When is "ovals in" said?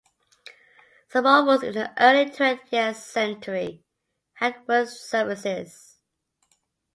1.27-1.75